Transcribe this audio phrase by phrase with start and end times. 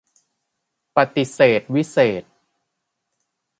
[0.95, 2.31] ประติเษธวิเศษณ์